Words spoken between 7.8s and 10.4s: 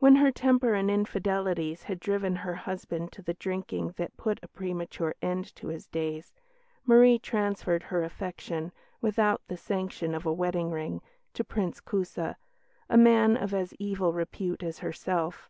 her affection, without the sanction of a